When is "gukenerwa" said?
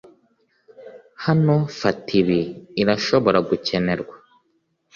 3.49-4.15